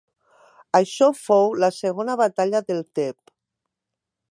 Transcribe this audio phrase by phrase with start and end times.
[0.79, 3.35] Això fou la segona batalla d'El Teb.